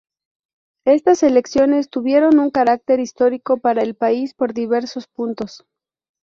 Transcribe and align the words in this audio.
Estas 0.87 1.21
elecciones 1.21 1.91
tuvieron 1.91 2.39
un 2.39 2.49
carácter 2.49 2.99
histórico 2.99 3.57
para 3.59 3.83
el 3.83 3.93
país 3.93 4.33
por 4.33 4.51
diversos 4.51 5.05
puntos. 5.05 5.63